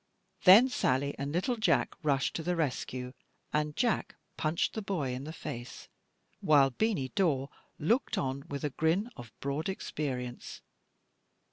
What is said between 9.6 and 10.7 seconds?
experience.